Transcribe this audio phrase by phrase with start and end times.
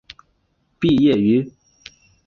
[0.79, 1.51] 毕业于。